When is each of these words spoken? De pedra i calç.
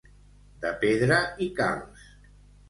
De 0.63 0.71
pedra 0.83 1.19
i 1.47 1.49
calç. 1.61 2.09